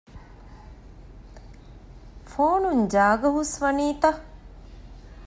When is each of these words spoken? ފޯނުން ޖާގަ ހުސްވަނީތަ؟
ފޯނުން 2.31 2.85
ޖާގަ 2.93 3.27
ހުސްވަނީތަ؟ 3.35 4.11